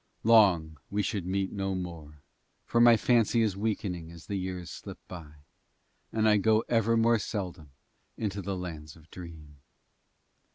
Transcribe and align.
Long 0.23 0.79
we 0.89 1.03
should 1.03 1.27
meet 1.27 1.51
no 1.51 1.75
more, 1.75 2.23
for 2.65 2.81
my 2.81 2.97
fancy 2.97 3.43
is 3.43 3.55
weakening 3.55 4.11
as 4.11 4.25
the 4.25 4.35
years 4.35 4.71
slip 4.71 4.97
by, 5.07 5.31
and 6.11 6.27
I 6.27 6.37
go 6.37 6.63
ever 6.67 6.97
more 6.97 7.19
seldom 7.19 7.69
into 8.17 8.41
the 8.41 8.57
Lands 8.57 8.95
of 8.95 9.11
Dream. 9.11 9.57